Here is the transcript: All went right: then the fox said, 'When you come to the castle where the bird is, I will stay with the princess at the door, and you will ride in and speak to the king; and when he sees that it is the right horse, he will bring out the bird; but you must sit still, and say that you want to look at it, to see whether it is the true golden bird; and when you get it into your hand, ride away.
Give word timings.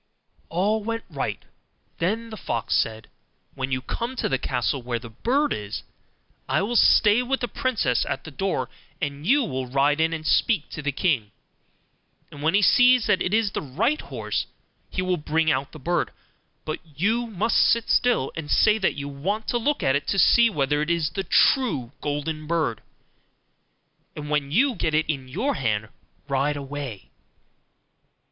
All 0.49 0.83
went 0.83 1.03
right: 1.11 1.45
then 1.99 2.31
the 2.31 2.35
fox 2.37 2.73
said, 2.75 3.07
'When 3.53 3.71
you 3.71 3.83
come 3.83 4.15
to 4.15 4.27
the 4.27 4.39
castle 4.39 4.81
where 4.81 4.97
the 4.97 5.11
bird 5.11 5.53
is, 5.53 5.83
I 6.49 6.63
will 6.63 6.75
stay 6.75 7.21
with 7.21 7.41
the 7.41 7.47
princess 7.47 8.03
at 8.09 8.23
the 8.23 8.31
door, 8.31 8.67
and 8.99 9.27
you 9.27 9.43
will 9.43 9.67
ride 9.67 10.01
in 10.01 10.11
and 10.11 10.25
speak 10.25 10.69
to 10.71 10.81
the 10.81 10.91
king; 10.91 11.29
and 12.31 12.41
when 12.41 12.55
he 12.55 12.63
sees 12.63 13.05
that 13.05 13.21
it 13.21 13.31
is 13.31 13.51
the 13.51 13.61
right 13.61 14.01
horse, 14.01 14.47
he 14.89 15.03
will 15.03 15.17
bring 15.17 15.51
out 15.51 15.71
the 15.71 15.77
bird; 15.77 16.09
but 16.65 16.79
you 16.95 17.27
must 17.27 17.57
sit 17.59 17.87
still, 17.87 18.31
and 18.35 18.49
say 18.49 18.79
that 18.79 18.95
you 18.95 19.07
want 19.07 19.47
to 19.49 19.59
look 19.59 19.83
at 19.83 19.95
it, 19.95 20.07
to 20.07 20.17
see 20.17 20.49
whether 20.49 20.81
it 20.81 20.89
is 20.89 21.11
the 21.11 21.23
true 21.25 21.91
golden 22.01 22.47
bird; 22.47 22.81
and 24.15 24.31
when 24.31 24.49
you 24.51 24.73
get 24.73 24.95
it 24.95 25.07
into 25.07 25.29
your 25.31 25.53
hand, 25.53 25.89
ride 26.27 26.55
away. 26.57 27.11